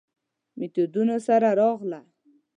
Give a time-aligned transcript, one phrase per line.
[0.57, 2.01] میتودونو سره راغله.